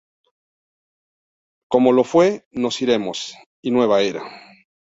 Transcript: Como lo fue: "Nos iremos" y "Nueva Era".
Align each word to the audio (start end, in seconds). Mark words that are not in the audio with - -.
Como 1.67 1.93
lo 1.93 2.03
fue: 2.03 2.47
"Nos 2.51 2.81
iremos" 2.81 3.35
y 3.61 3.69
"Nueva 3.69 4.01
Era". 4.01 4.23